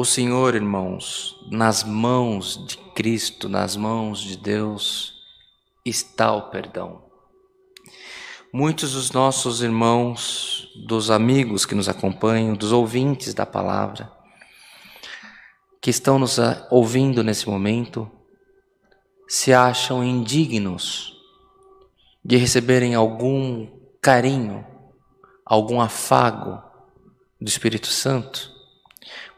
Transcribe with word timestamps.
O 0.00 0.04
Senhor, 0.04 0.54
irmãos, 0.54 1.44
nas 1.50 1.82
mãos 1.82 2.64
de 2.68 2.78
Cristo, 2.94 3.48
nas 3.48 3.74
mãos 3.74 4.20
de 4.20 4.36
Deus, 4.36 5.12
está 5.84 6.32
o 6.32 6.50
perdão. 6.50 7.02
Muitos 8.52 8.92
dos 8.92 9.10
nossos 9.10 9.60
irmãos, 9.60 10.68
dos 10.86 11.10
amigos 11.10 11.66
que 11.66 11.74
nos 11.74 11.88
acompanham, 11.88 12.54
dos 12.54 12.70
ouvintes 12.70 13.34
da 13.34 13.44
palavra, 13.44 14.08
que 15.80 15.90
estão 15.90 16.16
nos 16.16 16.38
ouvindo 16.70 17.24
nesse 17.24 17.48
momento, 17.48 18.08
se 19.26 19.52
acham 19.52 20.04
indignos 20.04 21.12
de 22.24 22.36
receberem 22.36 22.94
algum 22.94 23.66
carinho, 24.00 24.64
algum 25.44 25.80
afago 25.80 26.62
do 27.40 27.48
Espírito 27.48 27.88
Santo? 27.88 28.57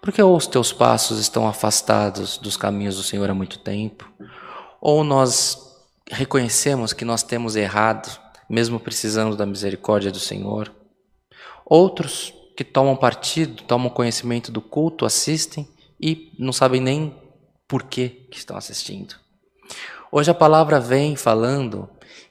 Porque 0.01 0.23
ou 0.23 0.37
os 0.37 0.47
teus 0.47 0.73
passos 0.73 1.19
estão 1.19 1.47
afastados 1.47 2.39
dos 2.39 2.57
caminhos 2.57 2.97
do 2.97 3.03
Senhor 3.03 3.29
há 3.29 3.35
muito 3.35 3.59
tempo, 3.59 4.11
ou 4.81 5.05
nós 5.05 5.77
reconhecemos 6.11 6.93
que 6.93 7.05
nós 7.05 7.23
temos 7.23 7.55
errado, 7.55 8.19
mesmo 8.49 8.81
precisando 8.81 9.37
da 9.37 9.45
misericórdia 9.45 10.11
do 10.11 10.19
Senhor. 10.19 10.73
Outros 11.65 12.33
que 12.57 12.65
tomam 12.65 12.97
partido, 12.97 13.63
tomam 13.63 13.91
conhecimento 13.91 14.51
do 14.51 14.61
culto, 14.61 15.05
assistem 15.05 15.69
e 16.01 16.33
não 16.39 16.53
sabem 16.53 16.81
nem 16.81 17.15
por 17.69 17.85
que, 17.85 18.09
que 18.09 18.39
estão 18.39 18.57
assistindo. 18.57 19.15
Hoje 20.11 20.31
a 20.31 20.35
palavra 20.35 20.81
vem 20.81 21.15
falando 21.15 21.89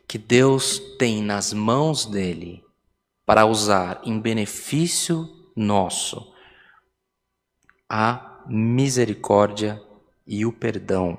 que 0.07 0.17
Deus 0.17 0.79
tem 0.97 1.23
nas 1.23 1.53
mãos 1.53 2.05
dele 2.05 2.63
para 3.25 3.45
usar 3.45 4.01
em 4.03 4.19
benefício 4.19 5.29
nosso 5.55 6.28
a 7.89 8.43
misericórdia 8.47 9.81
e 10.27 10.45
o 10.45 10.53
perdão. 10.53 11.17